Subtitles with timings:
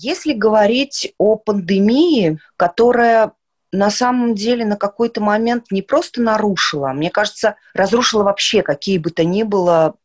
[0.00, 3.32] Если говорить о пандемии, которая
[3.72, 8.98] на самом деле на какой-то момент не просто нарушила, а, мне кажется, разрушила вообще какие
[8.98, 9.96] бы то ни было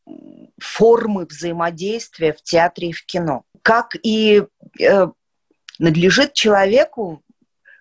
[0.59, 3.43] формы взаимодействия в театре и в кино.
[3.61, 4.45] Как и
[4.81, 5.07] э,
[5.77, 7.21] надлежит человеку,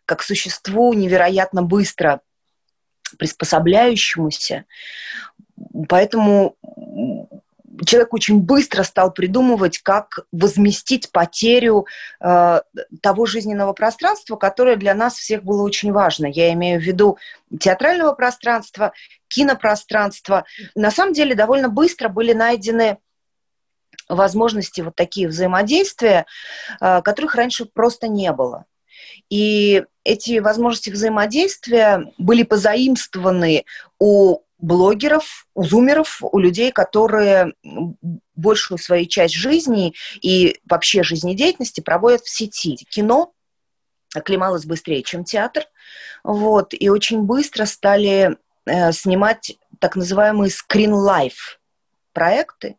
[0.05, 2.21] как существу невероятно быстро
[3.19, 4.67] приспособляющемуся.
[5.89, 6.57] Поэтому
[7.85, 11.87] человек очень быстро стал придумывать, как возместить потерю
[12.21, 12.61] э,
[13.01, 16.27] того жизненного пространства, которое для нас всех было очень важно.
[16.27, 17.19] Я имею в виду
[17.59, 18.93] театрального пространства,
[19.29, 20.45] кинопространства.
[20.75, 22.99] На самом деле довольно быстро были найдены
[24.09, 26.27] возможности вот такие взаимодействия,
[26.81, 28.67] э, которых раньше просто не было.
[29.31, 33.65] И эти возможности взаимодействия были позаимствованы
[33.99, 37.53] у блогеров, у зумеров, у людей, которые
[38.35, 42.77] большую свою часть жизни и вообще жизнедеятельности проводят в сети.
[42.89, 43.33] Кино
[44.15, 45.65] оклемалось быстрее, чем театр,
[46.23, 51.59] вот, и очень быстро стали э, снимать так называемые screen life
[52.13, 52.77] проекты.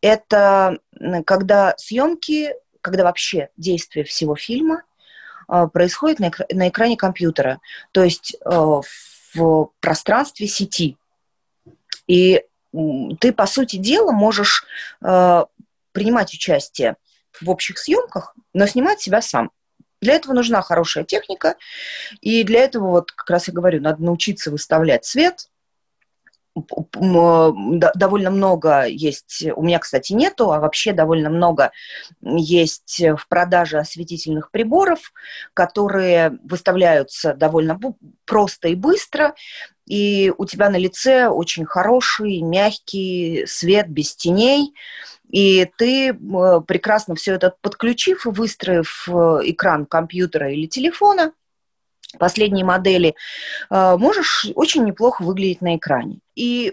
[0.00, 0.78] Это
[1.26, 4.84] когда съемки, когда вообще действие всего фильма
[5.48, 7.60] э, происходит на экране компьютера.
[7.90, 8.80] То есть э,
[9.34, 10.96] в пространстве сети.
[12.06, 12.42] И
[13.20, 14.64] ты, по сути дела, можешь
[15.02, 15.44] э,
[15.92, 16.96] принимать участие
[17.40, 19.50] в общих съемках, но снимать себя сам.
[20.00, 21.56] Для этого нужна хорошая техника,
[22.20, 25.49] и для этого, вот как раз я говорю, надо научиться выставлять свет,
[26.54, 31.70] довольно много есть, у меня, кстати, нету, а вообще довольно много
[32.22, 35.12] есть в продаже осветительных приборов,
[35.54, 37.78] которые выставляются довольно
[38.24, 39.34] просто и быстро,
[39.86, 44.74] и у тебя на лице очень хороший, мягкий свет без теней,
[45.30, 46.12] и ты
[46.66, 49.12] прекрасно все это подключив и выстроив э,
[49.44, 51.32] экран компьютера или телефона,
[52.18, 53.14] последней модели,
[53.70, 56.18] э, можешь очень неплохо выглядеть на экране.
[56.34, 56.72] И э,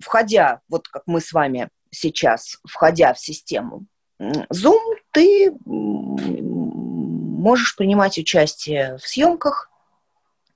[0.00, 3.86] входя, вот как мы с вами сейчас, входя в систему
[4.20, 9.70] Zoom, ты можешь принимать участие в съемках,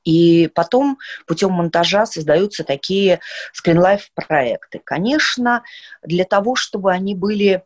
[0.04, 3.20] и потом путем монтажа создаются такие
[3.52, 4.80] скринлайф проекты.
[4.82, 5.62] Конечно,
[6.02, 7.62] для того, чтобы они были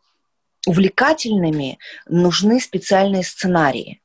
[0.67, 4.01] увлекательными, нужны специальные сценарии.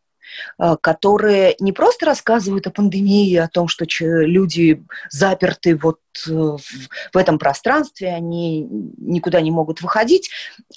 [0.57, 7.17] Э, которые не просто рассказывают о пандемии, о том, что люди заперты вот э, в
[7.17, 8.67] этом пространстве, они
[8.97, 10.29] никуда не могут выходить.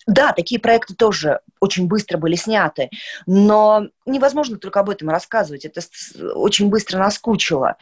[0.06, 2.90] Да, такие проекты тоже очень быстро были сняты,
[3.26, 5.64] но невозможно только об этом рассказывать.
[5.64, 5.80] Это
[6.34, 7.76] очень быстро наскучило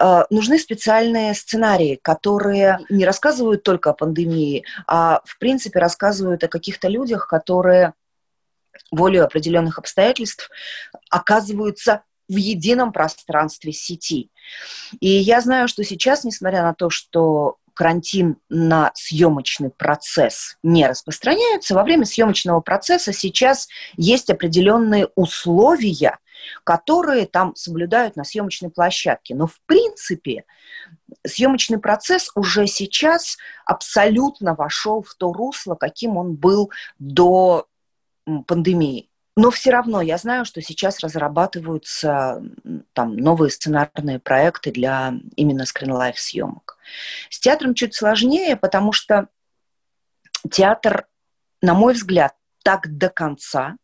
[0.00, 6.48] э, нужны специальные сценарии, которые не рассказывают только о пандемии, а в принципе рассказывают о
[6.48, 7.94] каких-то людях, которые
[8.90, 10.50] волею определенных обстоятельств
[11.14, 14.30] оказываются в едином пространстве сети.
[14.98, 21.74] И я знаю, что сейчас, несмотря на то, что карантин на съемочный процесс не распространяется,
[21.74, 26.18] во время съемочного процесса сейчас есть определенные условия,
[26.64, 29.36] которые там соблюдают на съемочной площадке.
[29.36, 30.44] Но в принципе
[31.24, 33.36] съемочный процесс уже сейчас
[33.66, 37.68] абсолютно вошел в то русло, каким он был до
[38.46, 39.10] пандемии.
[39.36, 42.40] Но все равно я знаю, что сейчас разрабатываются
[42.92, 46.78] там новые сценарные проекты для именно скринлайф съемок.
[47.30, 49.28] С театром чуть сложнее, потому что
[50.50, 51.06] театр,
[51.60, 53.76] на мой взгляд, так до конца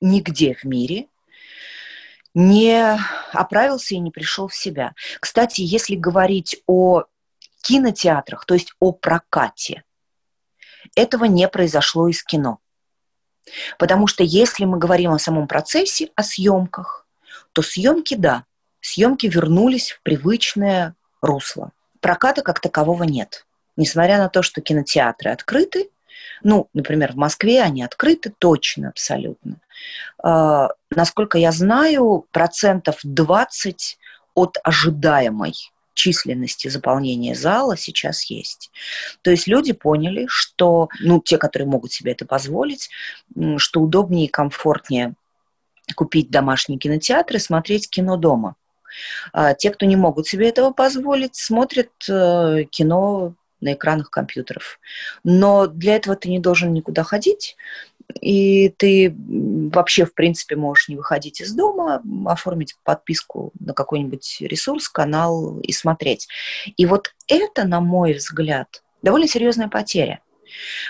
[0.00, 1.08] нигде в мире
[2.34, 2.98] не
[3.32, 4.94] оправился и не пришел в себя.
[5.20, 7.04] Кстати, если говорить о
[7.62, 9.84] кинотеатрах, то есть о прокате,
[10.94, 12.58] этого не произошло из кино.
[13.78, 17.06] Потому что если мы говорим о самом процессе, о съемках,
[17.52, 18.44] то съемки, да,
[18.80, 21.72] съемки вернулись в привычное русло.
[22.00, 23.46] Проката как такового нет.
[23.76, 25.88] Несмотря на то, что кинотеатры открыты,
[26.42, 29.60] ну, например, в Москве они открыты точно, абсолютно.
[30.22, 33.98] Э, насколько я знаю, процентов 20
[34.34, 35.54] от ожидаемой
[35.94, 38.70] численности заполнения зала сейчас есть.
[39.22, 42.90] То есть люди поняли, что, ну, те, которые могут себе это позволить,
[43.56, 45.14] что удобнее и комфортнее
[45.94, 48.56] купить домашний кинотеатр и смотреть кино дома.
[49.32, 54.80] А те, кто не могут себе этого позволить, смотрят э, кино на экранах компьютеров.
[55.24, 57.56] Но для этого ты не должен никуда ходить,
[58.20, 64.88] и ты вообще, в принципе, можешь не выходить из дома, оформить подписку на какой-нибудь ресурс,
[64.88, 66.28] канал и смотреть.
[66.76, 70.20] И вот это, на мой взгляд, довольно серьезная потеря,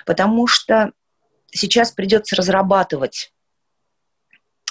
[0.06, 0.92] потому что
[1.50, 3.32] сейчас придется разрабатывать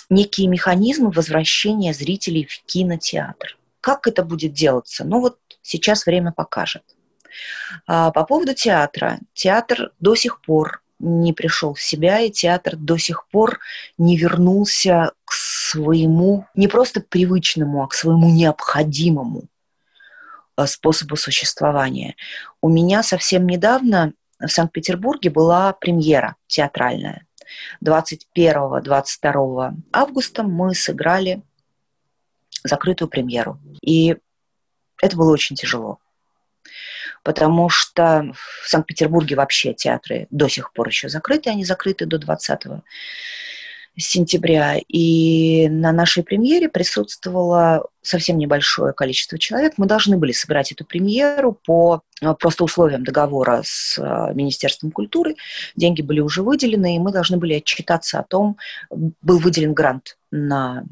[0.10, 3.58] некие механизмы возвращения зрителей в кинотеатр.
[3.80, 5.04] Как это будет делаться?
[5.06, 6.84] Ну вот сейчас время покажет.
[7.88, 9.20] А по поводу театра.
[9.34, 13.60] Театр до сих пор не пришел в себя, и театр до сих пор
[13.98, 19.44] не вернулся к своему, не просто привычному, а к своему необходимому
[20.58, 22.16] э, способу существования.
[22.62, 27.26] У меня совсем недавно в Санкт-Петербурге была премьера театральная.
[27.84, 31.42] 21-22 августа мы сыграли
[32.64, 33.60] закрытую премьеру.
[33.82, 34.18] И
[35.02, 36.00] это было очень тяжело.
[37.24, 38.34] Потому что
[38.64, 42.62] в Санкт-Петербурге вообще театры до сих пор еще закрыты, они закрыты до 20
[43.98, 44.80] сентября.
[44.88, 49.74] И на нашей премьере присутствовало совсем небольшое количество человек.
[49.78, 55.36] Мы должны были сыграть эту премьеру по э, просто условиям договора с э, Министерством культуры.
[55.76, 58.58] Деньги были уже выделены, и мы должны были отчитаться о том,
[58.90, 60.84] был выделен грант на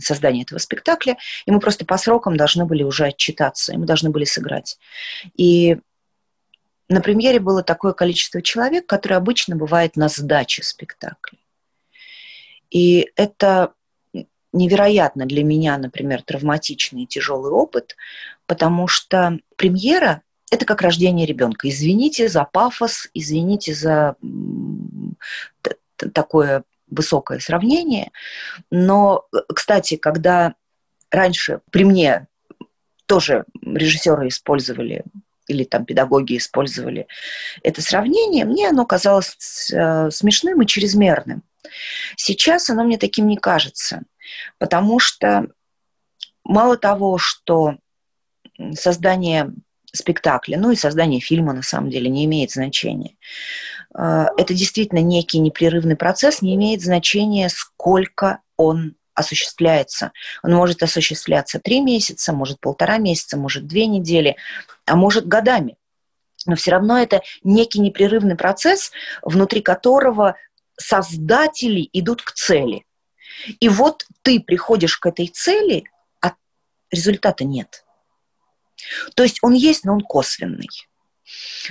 [0.00, 4.10] создание этого спектакля, и мы просто по срокам должны были уже отчитаться, и мы должны
[4.10, 4.78] были сыграть.
[5.36, 5.78] И
[6.88, 11.38] на премьере было такое количество человек, которое обычно бывает на сдаче спектакля.
[12.70, 13.72] И это
[14.52, 17.96] невероятно для меня, например, травматичный и тяжелый опыт,
[18.46, 21.68] потому что премьера– это как рождение ребенка.
[21.68, 24.16] Извините за пафос, извините за
[26.12, 28.12] такое высокое сравнение,
[28.70, 30.54] но, кстати, когда
[31.10, 32.26] раньше при мне
[33.06, 35.04] тоже режиссеры использовали
[35.46, 37.06] или там педагоги использовали
[37.62, 41.42] это сравнение, мне оно казалось э, смешным и чрезмерным.
[42.16, 44.02] Сейчас оно мне таким не кажется,
[44.58, 45.48] потому что
[46.44, 47.76] мало того, что
[48.74, 49.52] создание
[49.92, 53.16] спектакля, ну и создание фильма на самом деле не имеет значения.
[53.96, 60.12] Э, это действительно некий непрерывный процесс, не имеет значения, сколько он осуществляется.
[60.42, 64.36] Он может осуществляться три месяца, может полтора месяца, может две недели,
[64.86, 65.76] а может годами.
[66.46, 68.90] Но все равно это некий непрерывный процесс,
[69.22, 70.36] внутри которого
[70.76, 72.84] создатели идут к цели.
[73.60, 75.84] И вот ты приходишь к этой цели,
[76.20, 76.32] а
[76.90, 77.84] результата нет.
[79.14, 80.68] То есть он есть, но он косвенный.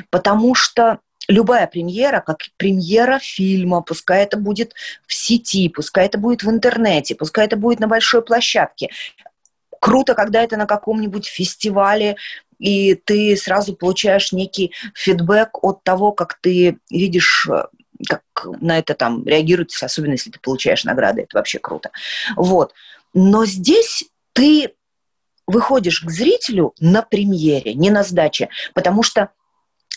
[0.09, 4.73] Потому что любая премьера, как премьера фильма, пускай это будет
[5.07, 8.89] в сети, пускай это будет в интернете, пускай это будет на большой площадке.
[9.79, 12.15] Круто, когда это на каком-нибудь фестивале,
[12.59, 17.47] и ты сразу получаешь некий фидбэк от того, как ты видишь
[18.07, 18.23] как
[18.59, 21.91] на это там реагируют, особенно если ты получаешь награды, это вообще круто.
[22.35, 22.73] Вот.
[23.13, 24.73] Но здесь ты
[25.45, 29.29] выходишь к зрителю на премьере, не на сдаче, потому что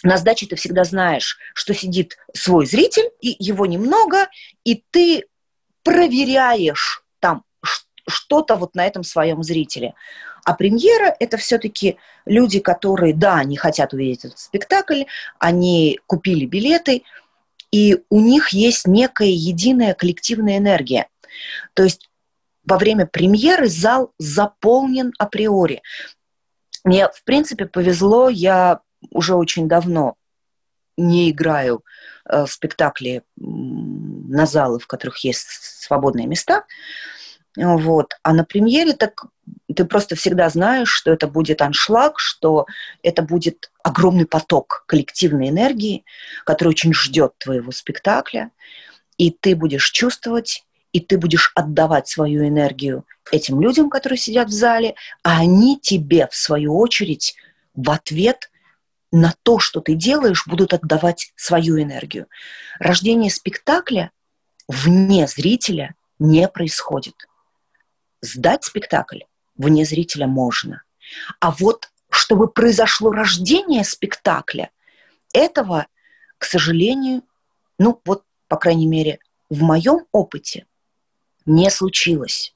[0.02, 4.28] на сдаче ты всегда знаешь, что сидит свой зритель, и его немного,
[4.64, 5.26] и ты
[5.82, 7.44] проверяешь там
[8.08, 9.94] что-то вот на этом своем зрителе.
[10.44, 15.04] А премьера– это все-таки люди, которые, да, они хотят увидеть этот спектакль,
[15.38, 17.03] они купили билеты–
[17.70, 21.08] и у них есть некая единая коллективная энергия.
[21.74, 22.08] То есть
[22.65, 25.82] во время премьеры зал заполнен априори.
[26.84, 30.17] Мне, в принципе, повезло, я уже очень давно
[30.96, 31.84] не играю
[32.29, 36.65] э, в спектакли на залы, в которых есть свободные места.
[37.56, 38.15] Вот.
[38.22, 39.27] А на премьере так
[39.75, 42.67] ты просто всегда знаешь, что это будет аншлаг, что
[43.03, 46.05] это будет огромный поток коллективной энергии,
[46.44, 48.51] который очень ждет твоего спектакля,
[49.17, 54.53] и ты будешь чувствовать, и ты будешь отдавать свою энергию этим людям, которые сидят в
[54.53, 57.36] зале, а они тебе, в свою очередь,
[57.75, 58.51] в ответ
[59.13, 62.27] на то, что ты делаешь, будут отдавать свою энергию.
[62.79, 64.10] Рождение спектакля
[64.69, 67.15] вне зрителя не происходит
[68.27, 69.20] сдать спектакль
[69.56, 70.82] вне зрителя можно.
[71.41, 74.70] А вот чтобы произошло рождение спектакля,
[75.32, 75.86] этого,
[76.39, 77.22] к сожалению,
[77.79, 79.19] ну вот, по крайней мере,
[79.51, 80.67] в моем опыте
[81.44, 82.55] не случилось.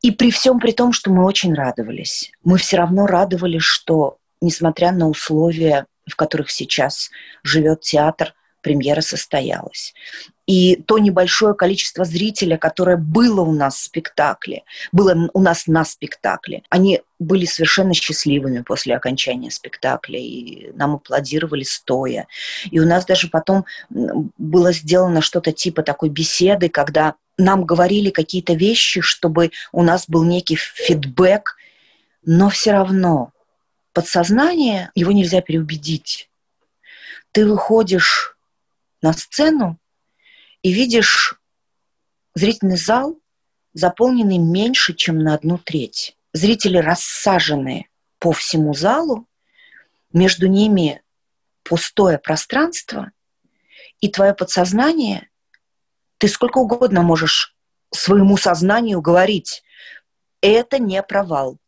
[0.00, 4.92] И при всем при том, что мы очень радовались, мы все равно радовались, что, несмотря
[4.92, 7.10] на условия, в которых сейчас
[7.42, 9.94] живет театр, премьера состоялась
[10.46, 15.84] и то небольшое количество зрителя, которое было у нас в спектакле, было у нас на
[15.84, 22.26] спектакле, они были совершенно счастливыми после окончания спектакля, и нам аплодировали стоя.
[22.70, 28.52] И у нас даже потом было сделано что-то типа такой беседы, когда нам говорили какие-то
[28.52, 31.56] вещи, чтобы у нас был некий фидбэк,
[32.26, 33.30] но все равно
[33.94, 36.28] подсознание, его нельзя переубедить.
[37.32, 38.36] Ты выходишь
[39.00, 39.78] на сцену,
[40.62, 41.40] и видишь
[42.34, 43.18] зрительный зал
[43.74, 46.16] заполненный меньше, чем на одну треть.
[46.32, 49.28] Зрители рассажены по всему залу,
[50.12, 51.02] между ними
[51.64, 53.10] пустое пространство,
[54.00, 55.28] и твое подсознание,
[56.18, 57.54] ты сколько угодно можешь
[57.92, 59.62] своему сознанию говорить,
[60.40, 61.58] это не провал.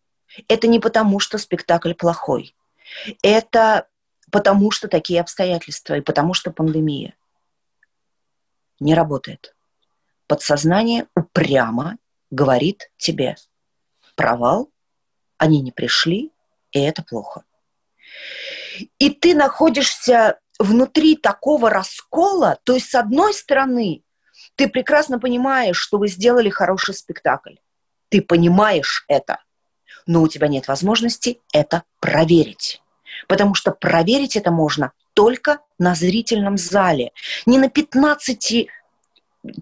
[0.48, 2.54] Это не потому, что спектакль плохой.
[3.22, 3.88] Это
[4.30, 7.14] потому, что такие обстоятельства и потому, что пандемия.
[8.80, 9.54] Не работает.
[10.26, 11.98] Подсознание упрямо
[12.30, 13.36] говорит тебе
[14.16, 14.70] провал,
[15.38, 16.32] они не пришли,
[16.72, 17.44] и это плохо.
[18.98, 24.02] И ты находишься внутри такого раскола, то есть с одной стороны
[24.56, 27.56] ты прекрасно понимаешь, что вы сделали хороший спектакль.
[28.08, 29.42] Ты понимаешь это,
[30.06, 32.82] но у тебя нет возможности это проверить.
[33.28, 37.12] Потому что проверить это можно только на зрительном зале.
[37.46, 38.68] Не на 15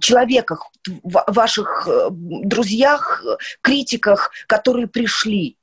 [0.01, 0.71] человеках,
[1.03, 3.23] ваших э, друзьях,
[3.61, 5.57] критиках, которые пришли,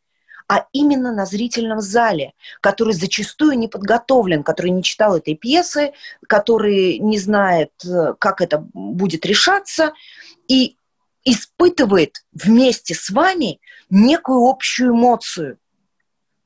[0.48, 5.94] а именно на зрительном зале, который зачастую не подготовлен, который не читал этой пьесы,
[6.28, 9.94] который не знает, э, как это будет решаться,
[10.48, 10.76] и
[11.24, 13.60] испытывает вместе с вами
[13.92, 15.58] некую общую эмоцию.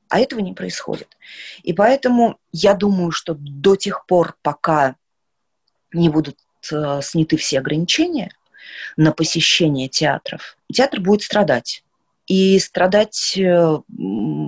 [0.08, 1.16] А этого не происходит.
[1.62, 4.96] И поэтому я думаю, что до тех пор, пока
[5.92, 6.38] не будут
[6.70, 8.30] э, сняты все ограничения
[8.96, 11.82] на посещение театров, театр будет страдать.
[12.28, 13.78] И страдать э,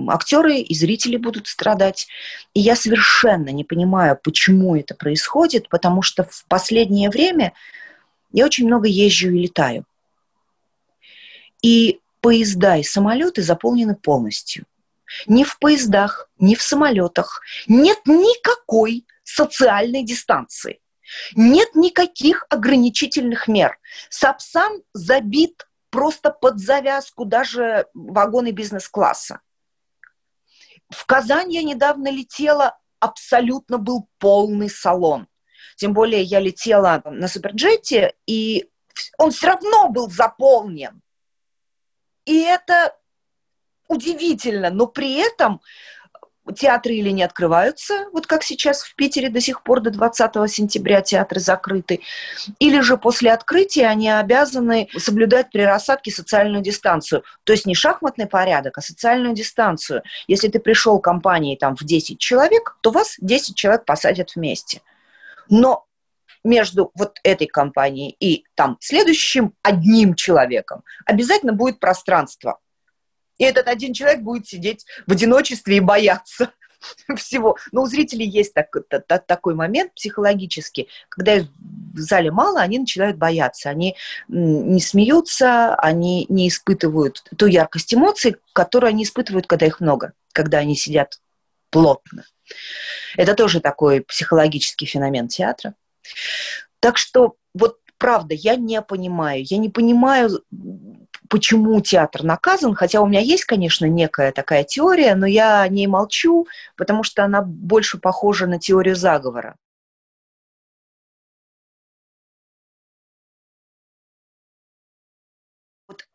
[0.09, 2.07] актеры и зрители будут страдать.
[2.53, 7.53] И я совершенно не понимаю, почему это происходит, потому что в последнее время
[8.31, 9.85] я очень много езжу и летаю.
[11.61, 14.65] И поезда и самолеты заполнены полностью.
[15.25, 20.81] Ни в поездах, ни в самолетах нет никакой социальной дистанции.
[21.35, 23.79] Нет никаких ограничительных мер.
[24.09, 29.39] Сапсан забит просто под завязку даже вагоны бизнес-класса.
[30.89, 35.27] В Казань я недавно летела, абсолютно был полный салон.
[35.77, 38.69] Тем более я летела на суперджете, и
[39.17, 41.01] он все равно был заполнен.
[42.29, 42.95] И это
[43.87, 45.61] удивительно, но при этом
[46.55, 51.01] театры или не открываются, вот как сейчас в Питере до сих пор до 20 сентября
[51.01, 52.01] театры закрыты,
[52.59, 57.23] или же после открытия они обязаны соблюдать при рассадке социальную дистанцию.
[57.45, 60.03] То есть не шахматный порядок, а социальную дистанцию.
[60.27, 64.81] Если ты пришел к компании там, в 10 человек, то вас 10 человек посадят вместе.
[65.49, 65.87] Но
[66.43, 72.59] между вот этой компанией и там следующим одним человеком обязательно будет пространство–
[73.39, 76.51] и этот один человек будет сидеть в одиночестве и бояться
[77.15, 77.57] всего.
[77.71, 82.79] Но у зрителей есть так, так, такой момент психологический, когда их в зале мало, они
[82.79, 83.69] начинают бояться.
[83.69, 83.95] Они
[84.27, 90.59] не смеются, они не испытывают ту яркость эмоций, которую они испытывают, когда их много, когда
[90.59, 91.19] они сидят
[91.71, 92.25] плотно.
[93.15, 95.75] Это тоже такой психологический феномен театра.
[96.79, 99.43] Так что вот правда, я не понимаю.
[99.45, 100.41] Я не понимаю,
[101.29, 105.85] почему театр наказан, хотя у меня есть, конечно, некая такая теория, но я о ней
[105.85, 109.55] молчу, потому что она больше похожа на теорию заговора.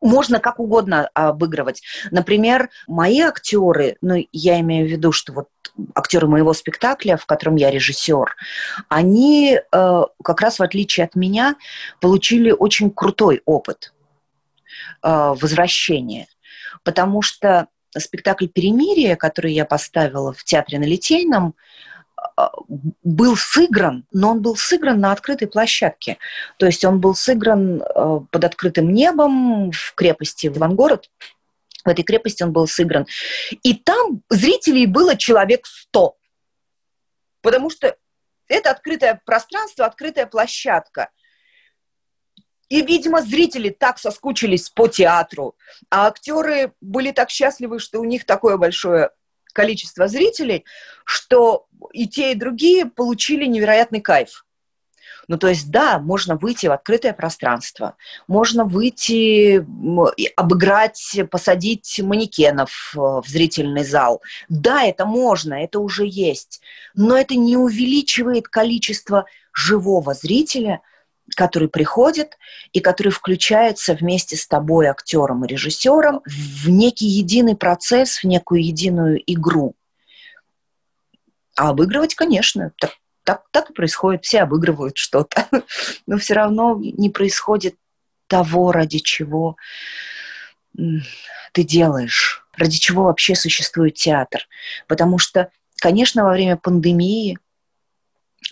[0.04, 1.82] Можно как угодно обыгрывать.
[2.10, 5.48] Например, мои актеры, ну, я имею в виду, что вот
[5.94, 8.36] актеры моего спектакля, в котором я режиссер,
[8.88, 11.56] они э, как раз в отличие от меня
[12.00, 13.94] получили очень крутой опыт
[15.02, 15.08] э,
[15.40, 16.28] возвращения,
[16.84, 21.54] потому что спектакль «Перемирие», который я поставила в театре на Литейном, а,
[23.02, 26.18] был сыгран, но он был сыгран на открытой площадке.
[26.58, 31.10] То есть он был сыгран э, под открытым небом в крепости Ивангород.
[31.84, 33.06] В этой крепости он был сыгран.
[33.62, 36.16] И там зрителей было человек сто.
[37.42, 37.96] Потому что
[38.48, 41.10] это открытое пространство, открытая площадка.
[42.70, 45.54] И, видимо, зрители так соскучились по театру,
[45.90, 49.10] а актеры были так счастливы, что у них такое большое
[49.54, 50.64] количество зрителей,
[51.06, 54.44] что и те, и другие получили невероятный кайф.
[55.26, 57.96] Ну, то есть, да, можно выйти в открытое пространство,
[58.28, 59.64] можно выйти,
[60.36, 64.20] обыграть, посадить манекенов э, в зрительный зал.
[64.50, 66.60] Да, это можно, это уже есть,
[66.94, 70.82] но это не увеличивает количество живого зрителя–
[71.36, 72.38] который приходит
[72.72, 78.64] и который включается вместе с тобой, актером и режиссером, в некий единый процесс, в некую
[78.64, 79.74] единую игру.
[81.56, 84.24] А обыгрывать, конечно, так, так, так и происходит.
[84.24, 85.48] Все обыгрывают что-то.
[86.06, 87.76] Но все равно не происходит
[88.26, 89.56] того, ради чего
[91.52, 94.46] ты делаешь, ради чего вообще существует театр.
[94.88, 97.38] Потому что, конечно, во время пандемии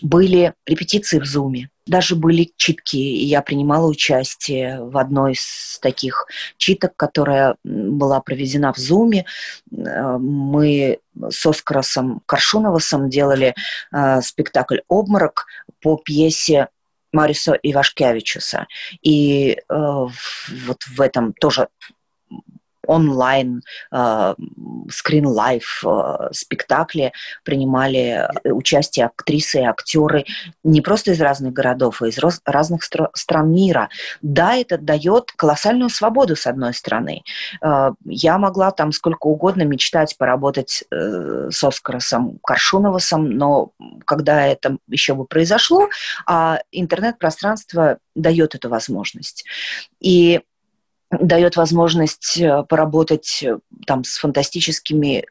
[0.01, 6.27] были репетиции в Зуме, даже были читки, и я принимала участие в одной из таких
[6.57, 9.25] читок, которая была проведена в Зуме.
[9.71, 10.99] Э, мы
[11.29, 13.55] с Оскаросом Коршуновосом делали
[13.91, 15.45] э, спектакль «Обморок»
[15.81, 16.69] по пьесе
[17.11, 18.67] Мариса Ивашкевичуса.
[19.01, 21.67] И э, вот в этом тоже
[22.87, 23.61] онлайн,
[23.91, 25.83] скрин лайф
[26.31, 27.13] спектакли
[27.43, 30.25] принимали участие актрисы и актеры
[30.63, 33.89] не просто из разных городов, а из разных стран мира.
[34.21, 37.23] Да, это дает колоссальную свободу, с одной стороны.
[37.61, 43.71] Э, я могла там сколько угодно мечтать поработать э, с Оскаросом Коршуновосом, но
[44.05, 45.89] когда это еще бы произошло,
[46.25, 49.45] а интернет-пространство дает эту возможность.
[49.99, 50.41] И
[51.19, 55.25] дает возможность э, поработать э, там с фантастическими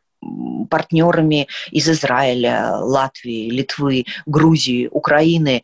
[0.70, 5.62] партнерами из Израиля, Латвии, Литвы, Грузии, Украины.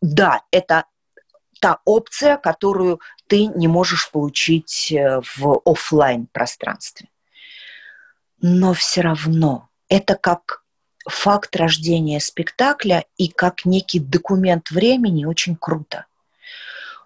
[0.00, 0.84] Да, это
[1.60, 7.08] та опция, которую ты не можешь получить э, в офлайн пространстве.
[8.40, 10.62] Но все равно это как
[11.06, 16.06] факт рождения спектакля и как некий документ времени очень круто.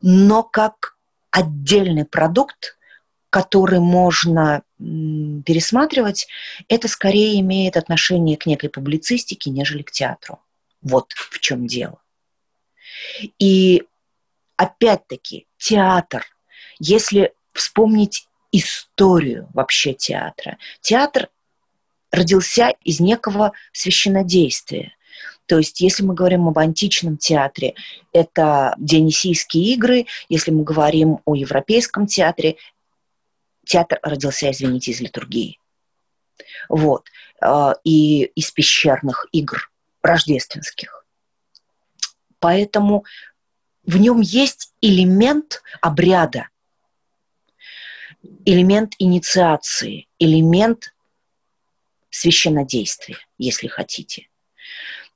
[0.00, 0.91] Но как
[1.32, 2.78] отдельный продукт,
[3.30, 6.28] который можно пересматривать,
[6.68, 10.40] это скорее имеет отношение к некой публицистике, нежели к театру.
[10.82, 12.00] Вот в чем дело.
[13.38, 13.84] И
[14.56, 16.26] опять-таки театр,
[16.78, 21.30] если вспомнить историю вообще театра, театр
[22.10, 24.94] родился из некого священнодействия.
[25.52, 27.74] То есть, если мы говорим об античном театре,
[28.10, 30.06] это Дионисийские игры.
[30.30, 32.56] Если мы говорим о европейском театре,
[33.66, 35.58] театр родился, извините, из литургии.
[36.70, 37.04] Вот.
[37.42, 41.04] А, и из пещерных игр рождественских.
[42.38, 43.04] Поэтому
[43.84, 46.48] в нем есть элемент обряда,
[48.46, 50.94] элемент инициации, элемент
[52.08, 54.28] священнодействия, если хотите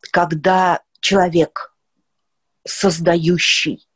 [0.01, 1.75] когда человек,
[2.67, 3.87] создающий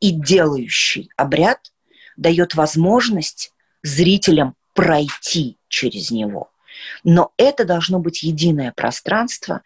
[0.00, 1.72] и делающий обряд,
[2.16, 6.50] дает возможность зрителям пройти через него.
[7.04, 9.62] Но это должно быть единое пространство,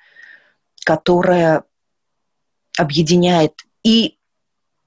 [0.85, 1.65] которое
[2.79, 4.19] объединяет и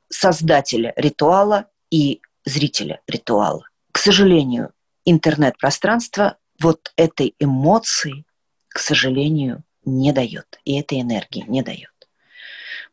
[0.09, 3.67] создателя ритуала, и зрителя ритуала.
[3.91, 4.73] К сожалению,
[5.05, 8.25] интернет-пространство вот этой эмоции,
[8.67, 11.91] к сожалению, не дает, и этой энергии не дает.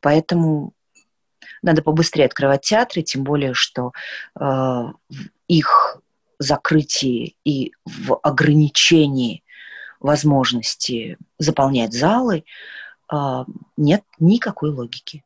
[0.00, 0.74] Поэтому
[1.62, 3.92] надо побыстрее открывать театры, тем более, что
[4.38, 4.83] э,
[5.48, 6.00] их
[6.38, 9.44] закрытии и в ограничении
[10.00, 12.44] возможности заполнять залы
[13.12, 13.16] э,
[13.76, 15.24] нет никакой логики.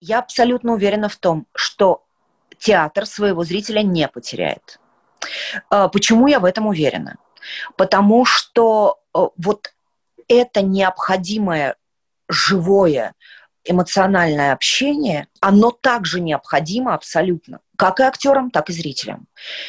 [0.00, 2.04] Я абсолютно уверена в том, что
[2.58, 4.78] театр своего зрителя не потеряет.
[5.70, 7.16] А, почему я в этом уверена?
[7.76, 9.72] Потому что э, вот
[10.28, 11.76] это необходимое
[12.28, 13.14] живое
[13.64, 19.26] эмоциональное общение, оно также необходимо абсолютно, как и актерам, так и зрителям.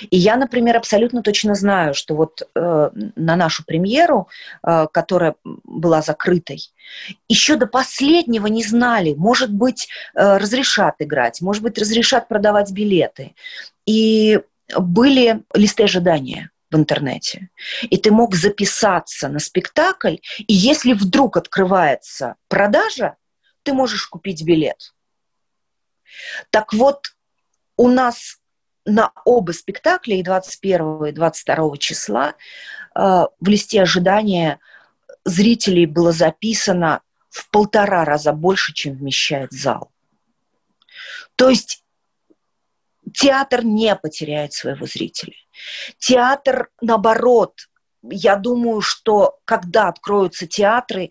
[0.09, 4.29] И я, например, абсолютно точно знаю, что вот э, на нашу премьеру,
[4.63, 6.71] э, которая была закрытой,
[7.27, 13.35] еще до последнего не знали, может быть, э, разрешат играть, может быть, разрешат продавать билеты.
[13.85, 14.39] И
[14.77, 17.49] были листы ожидания в интернете.
[17.83, 23.15] И ты мог записаться на спектакль, и если вдруг открывается продажа,
[23.63, 24.93] ты можешь купить билет.
[26.49, 27.15] Так вот,
[27.75, 28.39] у нас
[28.85, 32.33] на оба спектакля, и 21 и 22 числа, э,
[32.95, 34.59] в листе ожидания
[35.25, 39.91] зрителей было записано в полтора раза больше, чем вмещает зал.
[41.35, 41.83] То есть
[43.13, 45.35] театр не потеряет своего зрителя.
[45.97, 47.53] Театр, наоборот,
[48.03, 51.09] я думаю, что когда откроются театры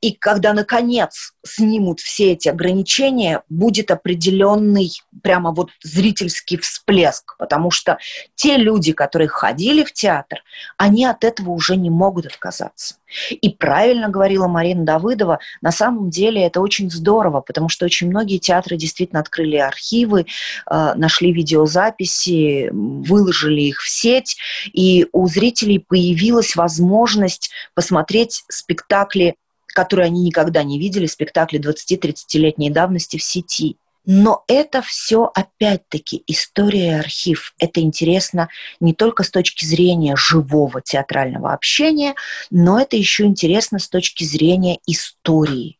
[0.00, 4.90] и когда, наконец, снимут все эти ограничения, будет определенный
[5.22, 7.98] прямо вот зрительский всплеск, потому что
[8.36, 10.42] те люди, которые ходили в театр,
[10.76, 12.96] они от этого уже не могут отказаться.
[13.30, 18.38] И правильно говорила Марина Давыдова, на самом деле это очень здорово, потому что очень многие
[18.38, 20.26] театры действительно открыли архивы,
[20.70, 24.36] э, нашли видеозаписи, выложили их в сеть,
[24.72, 29.36] и у зрителей появилась возможность посмотреть спектакли
[29.74, 33.76] которые они никогда не видели, спектакли 20-30-летней давности в сети.
[34.10, 37.52] Но это все опять-таки история архив.
[37.58, 38.48] Это интересно
[38.80, 42.14] не только с точки зрения живого театрального общения,
[42.48, 45.78] но это еще интересно с точки зрения истории,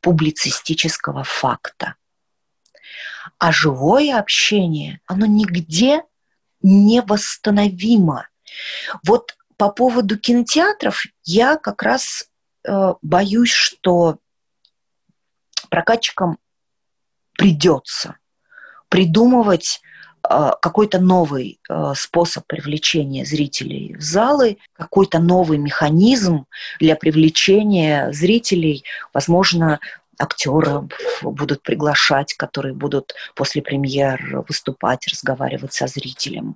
[0.00, 1.96] публицистического факта.
[3.36, 6.04] А живое общение, оно нигде
[6.62, 8.28] невосстановимо.
[9.06, 12.30] Вот по поводу кинотеатров я как раз
[12.66, 14.20] э, боюсь, что
[15.68, 16.38] прокатчикам
[17.36, 18.16] придется
[18.88, 19.80] придумывать
[20.28, 26.46] э, какой-то новый э, способ привлечения зрителей в залы, какой-то новый механизм
[26.78, 29.80] для привлечения зрителей, возможно,
[30.18, 30.84] актеров
[31.22, 36.54] будут приглашать, которые будут после премьер выступать, разговаривать со зрителем.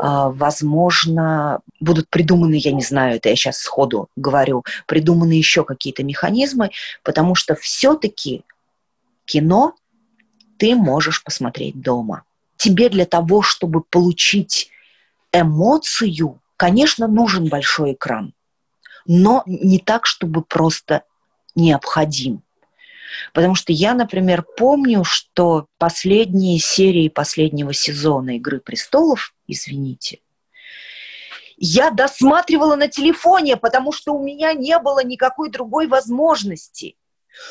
[0.00, 6.04] А, возможно, будут придуманы, я не знаю, это я сейчас сходу говорю, придуманы еще какие-то
[6.04, 6.70] механизмы,
[7.02, 8.44] потому что все-таки
[9.24, 9.74] кино
[10.60, 12.24] ты можешь посмотреть дома.
[12.58, 14.70] Тебе для того, чтобы получить
[15.32, 18.34] эмоцию, конечно, нужен большой экран,
[19.06, 21.04] но не так, чтобы просто
[21.54, 22.42] необходим.
[23.32, 30.20] Потому что я, например, помню, что последние серии последнего сезона «Игры престолов», извините,
[31.56, 36.96] я досматривала на телефоне, потому что у меня не было никакой другой возможности.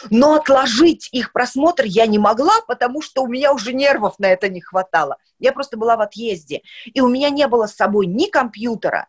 [0.09, 4.49] Но отложить их просмотр я не могла, потому что у меня уже нервов на это
[4.49, 5.17] не хватало.
[5.39, 6.61] Я просто была в отъезде.
[6.85, 9.07] И у меня не было с собой ни компьютера,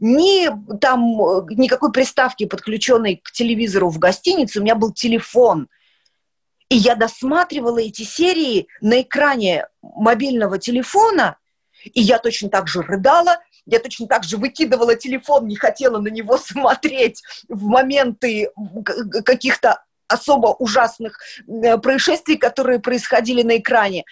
[0.00, 1.02] ни там
[1.50, 4.60] никакой приставки, подключенной к телевизору в гостинице.
[4.60, 5.68] У меня был телефон–
[6.70, 11.36] и я досматривала эти серии на экране мобильного телефона,
[11.82, 16.08] и я точно так же рыдала, я точно так же выкидывала телефон, не хотела на
[16.08, 18.50] него смотреть в моменты
[19.24, 24.04] каких-то особо ужасных э, происшествий, которые происходили на экране.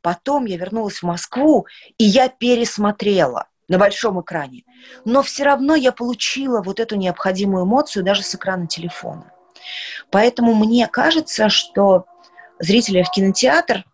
[0.00, 1.66] Потом я вернулась в Москву,
[1.98, 4.64] и я пересмотрела на большом экране.
[5.04, 9.32] Но все равно я получила вот эту необходимую эмоцию даже с экрана телефона.
[10.10, 12.06] Поэтому мне кажется, что
[12.58, 13.84] зрителя в кинотеатр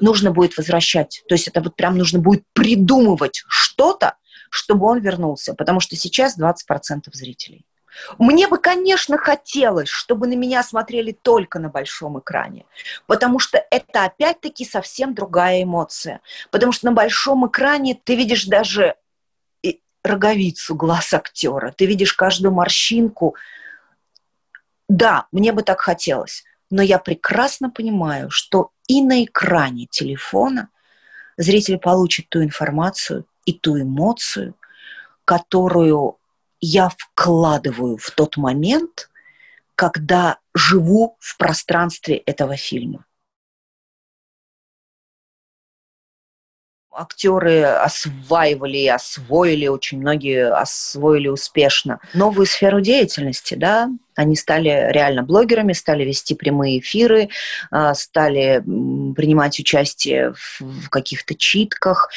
[0.00, 1.22] нужно будет возвращать.
[1.28, 4.16] То есть это вот прям нужно будет придумывать что-то,
[4.50, 5.54] чтобы он вернулся.
[5.54, 6.54] Потому что сейчас 20%
[7.12, 7.66] зрителей.
[8.18, 12.64] Мне бы, конечно, хотелось, чтобы на меня смотрели только на большом экране,
[13.06, 16.20] потому что это опять-таки совсем другая эмоция.
[16.50, 18.96] Потому что на большом экране ты видишь даже
[20.02, 23.36] роговицу глаз актера, ты видишь каждую морщинку,
[24.88, 30.68] да, мне бы так хотелось, но я прекрасно понимаю, что и на экране телефона
[31.38, 34.54] зритель получит ту информацию и ту эмоцию,
[35.24, 36.18] которую
[36.64, 39.10] я вкладываю в тот момент,
[39.74, 43.04] когда живу в пространстве этого фильма.
[46.96, 55.24] актеры осваивали и освоили, очень многие освоили успешно новую сферу деятельности, да, они стали реально
[55.24, 57.30] блогерами, стали вести прямые эфиры,
[57.72, 62.10] а, стали принимать участие в каких-то читках,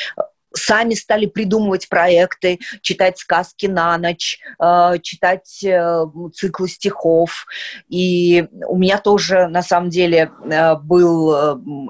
[0.53, 7.45] сами стали придумывать проекты, читать сказки на ночь, э, читать э, циклы стихов.
[7.89, 11.27] И у меня тоже, на самом деле, э, был...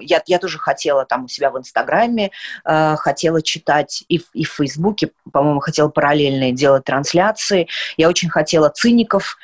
[0.02, 2.32] Я, я тоже хотела там у себя в Инстаграме,
[2.63, 7.67] хотела читать и, и в Фейсбуке, по-моему, хотела параллельно делать трансляции.
[7.98, 9.38] Я очень хотела циников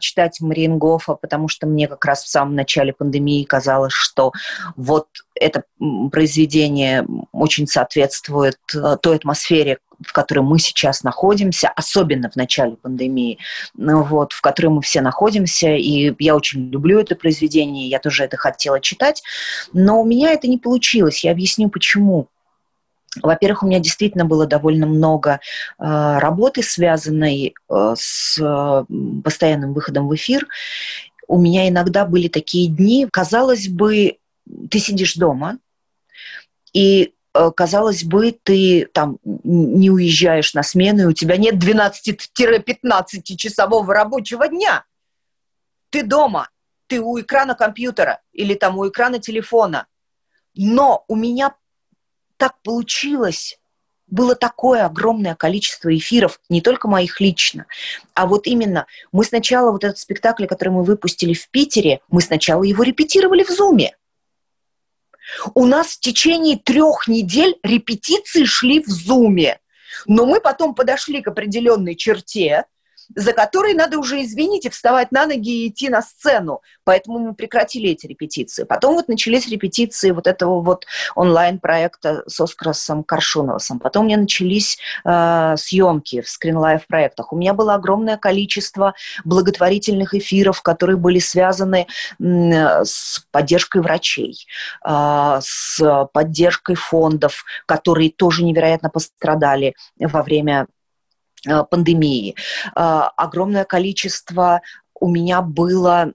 [0.00, 4.32] читать Мариенгофа, потому что мне как раз в самом начале пандемии казалось, что
[4.76, 5.64] вот это
[6.10, 13.38] произведение очень соответствует э, той атмосфере, в которой мы сейчас находимся, особенно в начале пандемии,
[13.74, 18.24] ну вот, в которой мы все находимся, и я очень люблю это произведение, я тоже
[18.24, 19.22] это хотела читать,
[19.72, 22.28] но у меня это не получилось, я объясню почему.
[23.22, 25.38] Во-первых, у меня действительно было довольно много э,
[25.78, 28.84] работы, связанной э, с э,
[29.24, 30.46] постоянным выходом в эфир.
[31.26, 34.18] У меня иногда были такие дни, казалось бы,
[34.70, 35.58] ты сидишь дома,
[36.72, 43.94] и казалось бы, ты там не уезжаешь на смену, и у тебя нет 12-15 часового
[43.94, 44.84] рабочего дня.
[45.90, 46.48] Ты дома,
[46.86, 49.86] ты у экрана компьютера или там у экрана телефона.
[50.54, 51.54] Но у меня
[52.36, 53.60] так получилось,
[54.08, 57.66] было такое огромное количество эфиров, не только моих лично,
[58.14, 62.64] а вот именно мы сначала вот этот спектакль, который мы выпустили в Питере, мы сначала
[62.64, 63.96] его репетировали в Зуме.
[65.54, 69.60] У нас в течение трех недель репетиции шли в Зуме.
[70.06, 72.64] Но мы потом подошли к определенной черте,
[73.14, 76.62] за которой надо уже, извините, вставать на ноги и идти на сцену.
[76.84, 78.64] Поэтому мы прекратили эти репетиции.
[78.64, 83.78] Потом вот начались репетиции вот этого вот онлайн-проекта с Оскаром Коршуновым.
[83.82, 87.32] Потом у меня начались э, съемки в скринлайв-проектах.
[87.32, 88.94] У меня было огромное количество
[89.24, 91.86] благотворительных эфиров, которые были связаны
[92.18, 94.46] э, с поддержкой врачей,
[94.86, 100.66] э, с поддержкой фондов, которые тоже невероятно пострадали во время
[101.70, 102.34] пандемии.
[102.76, 104.60] Э, огромное количество
[105.00, 106.12] у меня было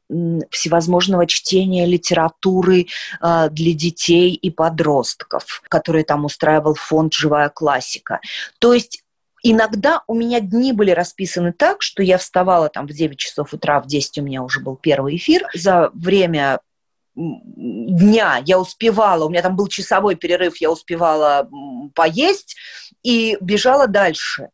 [0.51, 2.85] всевозможного чтения литературы
[3.21, 8.19] э, для детей и подростков, которые там устраивал фонд «Живая классика».
[8.59, 9.01] То есть
[9.47, 13.79] Иногда у меня дни были расписаны так, что я вставала там в 9 часов утра,
[13.79, 15.47] в 10 у меня уже был первый эфир.
[15.53, 16.61] За время
[17.15, 21.47] дня я успевала, у меня там был часовой перерыв, я успевала
[21.93, 22.55] поесть
[23.03, 24.49] и бежала дальше.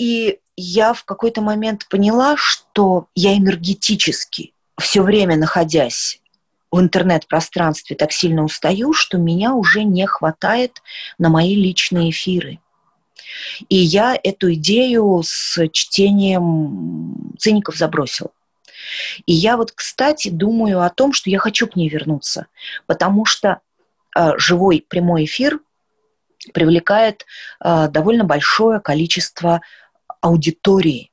[0.00, 6.22] И я в какой-то момент поняла, что я энергетически, все время находясь
[6.70, 10.80] в интернет-пространстве, так сильно устаю, что меня уже не хватает
[11.18, 12.60] на мои личные эфиры.
[13.68, 18.30] И я эту идею с чтением циников забросила.
[19.26, 22.46] И я вот, кстати, думаю о том, что я хочу к ней вернуться,
[22.86, 23.60] потому что
[24.16, 25.60] э, живой прямой эфир
[26.54, 27.26] привлекает
[27.62, 29.60] э, довольно большое количество
[30.20, 31.10] аудитории.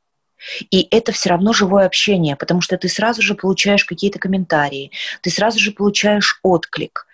[0.70, 4.92] И это все равно живое общение, потому что ты сразу же получаешь какие-то комментарии,
[5.22, 7.08] ты сразу же получаешь отклик.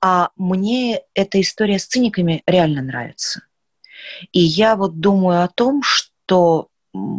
[0.00, 3.42] А мне эта история с циниками реально нравится.
[4.32, 6.68] И я вот думаю о том, что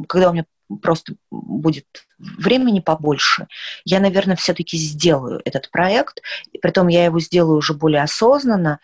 [0.08, 0.46] когда у меня
[0.82, 1.86] просто будет
[2.18, 3.48] времени побольше,
[3.86, 6.22] я, наверное, все-таки сделаю этот проект.
[6.62, 8.80] Притом я его сделаю уже более осознанно.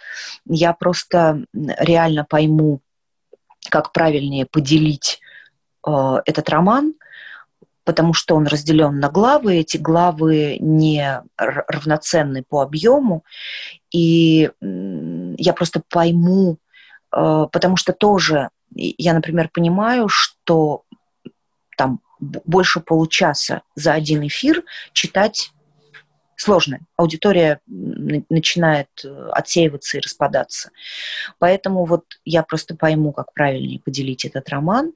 [0.46, 2.82] Я просто реально пойму,
[3.70, 5.20] как правильнее поделить
[5.88, 5.92] э,
[6.26, 6.94] этот роман,
[7.84, 13.24] потому что он разделен на главы, эти главы не равноценны по объему,
[13.92, 16.58] и я просто пойму,
[17.12, 20.84] э, потому что тоже я, например, понимаю, что
[21.78, 25.52] там больше получаса за один эфир читать
[26.36, 26.80] сложно.
[26.98, 30.72] Аудитория начинает э, отсеиваться и распадаться.
[31.40, 34.94] Поэтому вот я просто пойму, как правильнее поделить этот роман.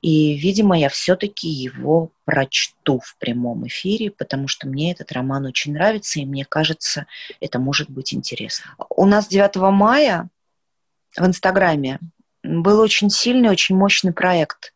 [0.00, 5.72] И, видимо, я все-таки его прочту в прямом эфире, потому что мне этот роман очень
[5.72, 7.06] нравится, и мне кажется,
[7.40, 8.76] это может быть интересно.
[8.90, 10.28] У нас 9 мая
[11.16, 11.98] в Инстаграме
[12.44, 14.72] был очень сильный, очень мощный проект.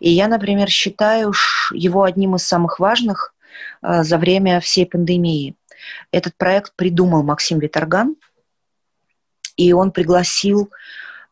[0.00, 1.32] И я, например, считаю
[1.72, 3.33] его одним из самых важных
[3.82, 5.56] за время всей пандемии.
[6.10, 8.16] Этот проект придумал Максим Виторган,
[9.56, 10.70] и он пригласил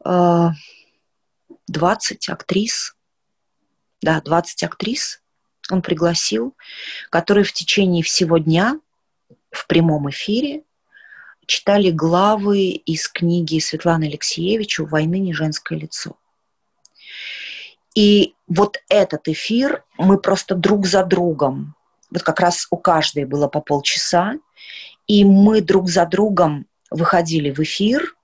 [0.04, 0.58] 20
[1.68, 2.96] э, актрис,
[4.00, 5.22] да, 20 актрис
[5.70, 6.56] он пригласил,
[7.11, 8.80] которые в течение всего дня
[9.50, 10.62] в прямом эфире
[11.46, 16.16] читали главы из книги Светланы Алексеевич «У войны не женское лицо».
[17.94, 21.74] И вот этот эфир мы просто друг за другом
[22.12, 24.35] вот как раз у каждой было по полчаса,
[25.07, 28.14] и мы друг за другом выходили в эфир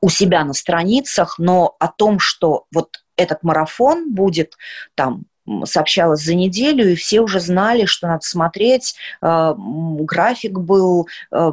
[0.00, 4.56] у себя на страницах, но о том, что вот этот марафон будет
[4.94, 5.24] там
[5.64, 8.96] сообщалось за неделю, и все уже знали, что надо смотреть.
[9.22, 11.52] Э, график был, э,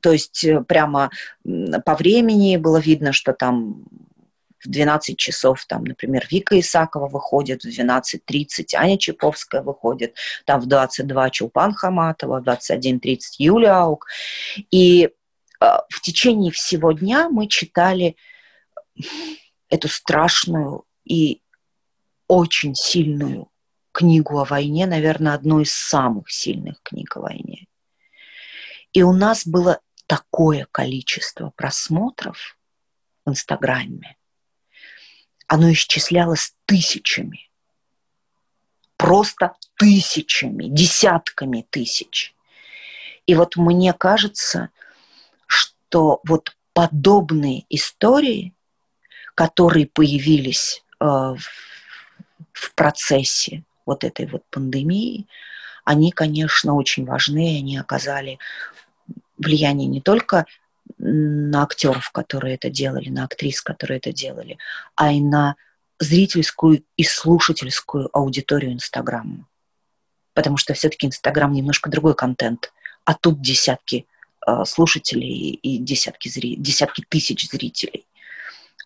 [0.00, 1.10] то есть э, прямо
[1.84, 3.84] по времени было видно, что там
[4.64, 10.66] в 12 часов, там, например, Вика Исакова выходит, в 12.30 Аня Чаповская выходит, там в
[10.66, 14.06] 22 Чулпан Хаматова, в 21.30 Юлия Аук.
[14.70, 15.10] И э,
[15.60, 18.16] в течение всего дня мы читали
[19.68, 21.42] эту страшную и
[22.28, 23.48] очень сильную
[23.92, 27.66] книгу о войне, наверное, одну из самых сильных книг о войне.
[28.92, 32.58] И у нас было такое количество просмотров
[33.24, 34.16] в Инстаграме,
[35.52, 37.50] оно исчислялось тысячами.
[38.96, 42.34] Просто тысячами, десятками тысяч.
[43.26, 44.70] И вот мне кажется,
[45.46, 48.54] что вот подобные истории,
[49.34, 51.38] которые появились э, в,
[52.54, 55.26] в процессе вот этой вот пандемии,
[55.84, 58.38] они, конечно, очень важны, они оказали
[59.36, 60.46] влияние не только
[60.98, 64.58] на актеров, которые это делали, на актрис, которые это делали,
[64.94, 65.56] а и на
[65.98, 69.46] зрительскую и слушательскую аудиторию Инстаграма.
[70.34, 72.72] Потому что все-таки Инстаграм немножко другой контент,
[73.04, 74.06] а тут десятки
[74.46, 76.56] э, слушателей и десятки, зри...
[76.56, 78.06] десятки тысяч зрителей.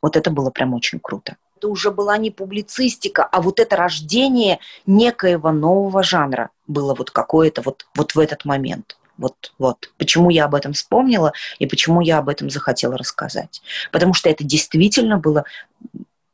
[0.03, 1.37] Вот это было прям очень круто.
[1.57, 7.63] это уже была не публицистика, а вот это рождение некоего нового жанра было вот какое-то
[7.63, 8.96] вот, вот в этот момент.
[9.19, 9.93] Вот, вот.
[9.99, 13.63] Почему я об этом вспомнила и почему я об этом захотела рассказать.
[13.93, 15.45] Потому что это действительно было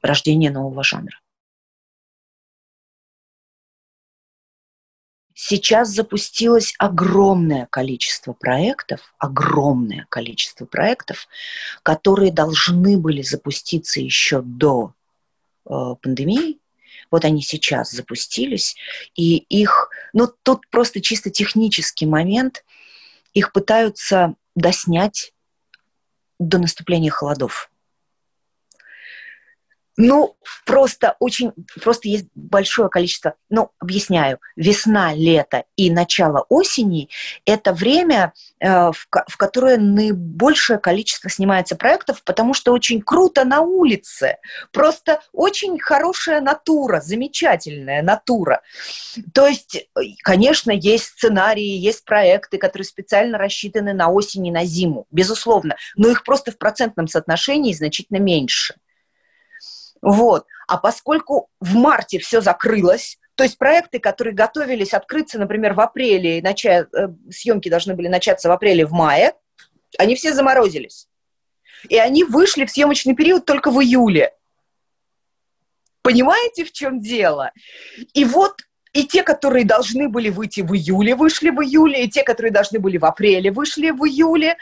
[0.03, 1.18] рождение нового жанра.
[5.45, 11.27] Сейчас запустилось огромное количество проектов, огромное количество проектов,
[11.83, 14.95] которые должны были запуститься еще до
[15.66, 16.59] э, пандемии.
[17.11, 18.77] Вот они сейчас запустились,
[19.16, 22.64] и их, ну тут просто чисто технический момент,
[23.33, 25.33] их пытаются доснять
[26.38, 27.71] до наступления холодов.
[29.96, 31.52] Ну, просто очень,
[31.83, 37.11] просто есть большое количество, ну, объясняю, весна, лето и начало осени–
[37.44, 43.61] это время, э, в, в которое наибольшее количество снимается проектов, потому что очень круто на
[43.61, 44.38] улице,
[44.72, 48.62] просто очень хорошая натура, замечательная натура.
[49.35, 54.64] То есть, э, конечно, есть сценарии, есть проекты, которые специально рассчитаны на осень и на
[54.64, 58.74] зиму, безусловно, но их просто в процентном соотношении значительно меньше.
[60.03, 60.47] Вот.
[60.67, 66.38] А поскольку в марте все закрылось, то есть проекты, которые готовились открыться, например, в апреле,
[66.38, 69.33] и начать, э, съемки должны были начаться в апреле, в мае,
[69.99, 71.09] они все заморозились.
[71.88, 74.33] И они вышли в съемочный период только в июле.
[76.03, 77.53] Понимаете, в чем дело?
[78.12, 78.61] И вот
[78.93, 82.79] и те, которые должны были выйти в июле, вышли в июле, и те, которые должны
[82.79, 84.57] были в апреле, вышли в июле.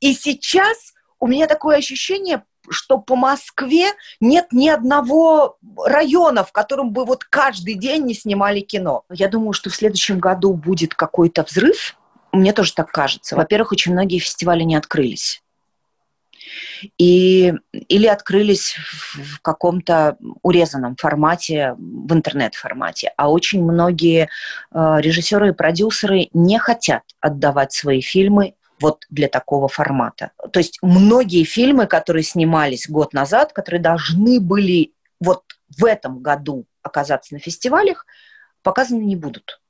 [0.00, 6.92] И сейчас у меня такое ощущение, что по Москве нет ни одного района, в котором
[6.92, 9.04] бы вот каждый день не снимали кино.
[9.10, 11.96] Я думаю, что в следующем году будет какой-то взрыв.
[12.32, 13.36] Мне тоже так кажется.
[13.36, 15.42] Во-первых, очень многие фестивали не открылись.
[16.96, 18.76] И, или открылись
[19.14, 23.12] в каком-то урезанном формате, в интернет-формате.
[23.16, 24.28] А очень многие
[24.72, 30.32] э, режиссеры и продюсеры не хотят отдавать свои фильмы вот для такого формата.
[30.52, 35.42] То есть многие фильмы, которые снимались год назад, которые должны были вот
[35.76, 38.06] в этом году оказаться на фестивалях,
[38.62, 39.60] показаны не будут.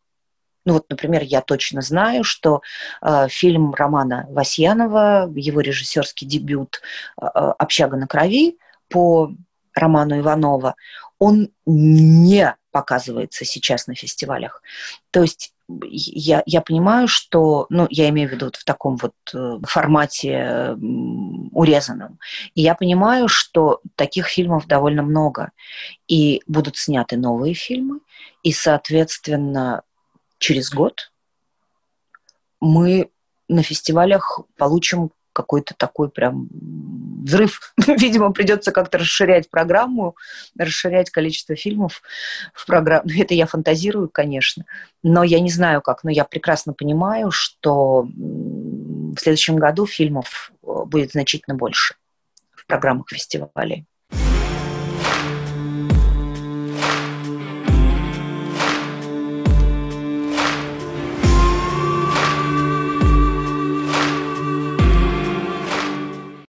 [0.65, 2.61] Ну вот, например, я точно знаю, что
[3.03, 6.83] э, фильм Романа Васьянова, его режиссерский дебют
[7.21, 9.33] э, «Общага на крови» по
[9.75, 10.75] роману Иванова,
[11.19, 14.63] он не показывается сейчас на фестивалях.
[15.11, 15.55] То есть
[15.91, 20.77] я, я понимаю, что, ну, я имею в виду вот в таком вот э, формате
[21.53, 22.19] урезанном,
[22.55, 25.53] и я понимаю, что таких фильмов довольно много,
[26.09, 28.01] и будут сняты новые фильмы,
[28.43, 29.83] и, соответственно,
[30.39, 31.13] через год
[32.61, 33.11] мы
[33.49, 36.49] на фестивалях получим какой-то такой прям
[37.25, 37.75] взрыв.
[37.87, 40.17] Видимо, придется как-то расширять программу,
[40.59, 42.03] расширять количество фильмов
[42.55, 43.03] в программу.
[43.07, 44.65] Ну, это я фантазирую, конечно,
[45.03, 50.85] но я не знаю как, но я прекрасно понимаю, что в следующем году фильмов э,
[50.87, 51.95] будет значительно больше
[52.53, 53.87] в программах фестивалей.